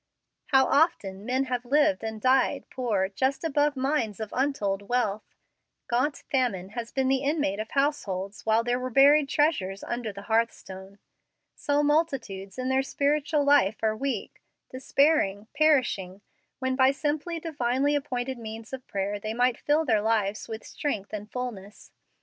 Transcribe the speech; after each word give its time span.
How 0.47 0.65
often 0.65 1.27
men 1.27 1.43
have 1.43 1.63
lived 1.63 2.03
and 2.03 2.19
died 2.19 2.65
poor 2.71 3.07
just 3.07 3.43
above 3.43 3.75
mines 3.75 4.19
of 4.19 4.33
untold 4.35 4.89
wealth! 4.89 5.21
Gaunt 5.87 6.23
famine 6.31 6.69
has 6.69 6.91
been 6.91 7.07
the 7.07 7.21
inmate 7.21 7.59
of 7.59 7.69
households 7.69 8.43
while 8.43 8.63
there 8.63 8.79
were 8.79 8.89
buried 8.89 9.29
treasures 9.29 9.83
under 9.83 10.11
the 10.11 10.23
hearthstone. 10.23 10.97
So 11.53 11.83
multitudes 11.83 12.57
in 12.57 12.67
their 12.67 12.81
spiritual 12.81 13.43
life 13.43 13.77
are 13.83 13.95
weak, 13.95 14.41
despairing, 14.71 15.45
perishing, 15.53 16.21
when 16.57 16.75
by 16.75 16.89
the 16.89 16.93
simple 16.95 17.39
divinely 17.39 17.93
appointed 17.93 18.39
means 18.39 18.73
of 18.73 18.87
prayer 18.87 19.19
they 19.19 19.35
might 19.35 19.59
fill 19.59 19.85
their 19.85 20.01
lives 20.01 20.47
with 20.47 20.65
strength 20.65 21.13
and 21.13 21.31
fulness. 21.31 21.91